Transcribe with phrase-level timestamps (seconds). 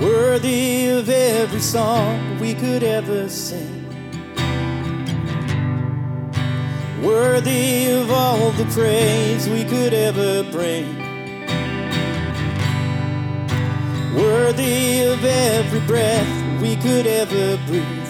[0.00, 3.76] worthy of every song we could ever sing.
[7.02, 10.96] Worthy of all the praise we could ever bring.
[14.14, 18.09] Worthy of every breath we could ever breathe.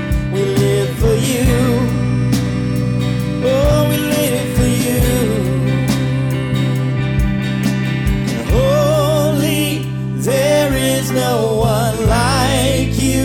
[11.21, 13.23] No one like you.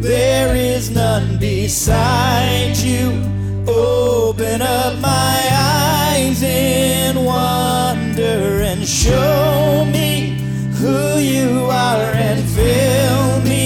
[0.00, 3.06] There is none beside you.
[3.66, 10.10] Open up my eyes in wonder and show me
[10.80, 13.64] who you are and fill me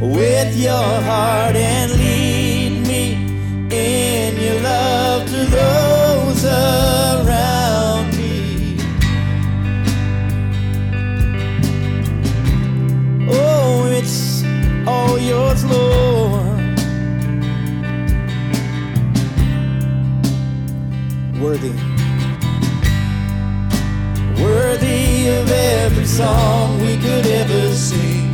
[0.00, 1.56] with your heart
[21.42, 21.72] Worthy.
[24.40, 28.32] Worthy of every song we could ever sing.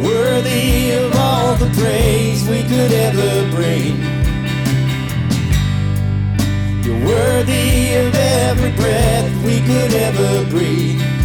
[0.00, 3.96] Worthy of all the praise we could ever bring.
[6.84, 11.15] You're worthy of every breath we could ever breathe.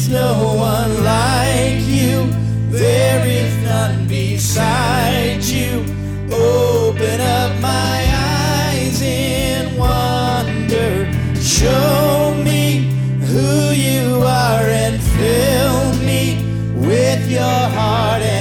[0.00, 2.16] is no one like you.
[2.70, 5.72] There is none beside you.
[6.32, 10.92] Open up my eyes in wonder.
[11.40, 12.62] Show me
[13.30, 13.50] who
[13.88, 16.22] you are and fill me
[16.88, 18.39] with your heart.